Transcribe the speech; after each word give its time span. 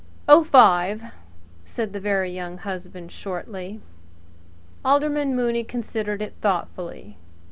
"Oh 0.27 0.43
ten," 0.43 1.11
said 1.63 1.93
the 1.93 1.99
Very 1.99 2.31
Young 2.31 2.57
Husband 2.57 3.11
shortly. 3.11 3.81
Alderman 4.83 5.35
Mooney 5.35 5.63
considered 5.63 6.23
it 6.23 6.33
thoughtfully. 6.41 7.17